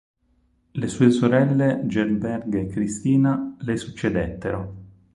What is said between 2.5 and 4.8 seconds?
e Cristina le succedettero.